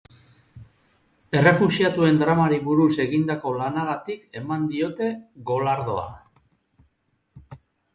[1.41, 5.15] Errefuxiatuen dramari buruz egindako lanagatik eman diote
[5.53, 6.13] golardoa.